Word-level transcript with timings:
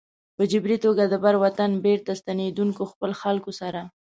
په 0.35 0.43
جبري 0.51 0.77
توګه 0.85 1.03
د 1.07 1.15
بر 1.23 1.35
وطن 1.43 1.71
بېرته 1.85 2.11
ستنېدونکو 2.21 2.83
خپلو 2.91 3.13
خلکو 3.23 3.51
سره. 3.61 3.81